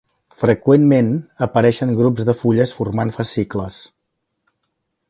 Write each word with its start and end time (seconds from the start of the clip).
Freqüentment 0.43 1.11
apareixen 1.47 1.93
grups 2.01 2.27
de 2.31 2.37
fulles 2.41 2.75
formant 2.79 3.17
fascicles. 3.21 3.79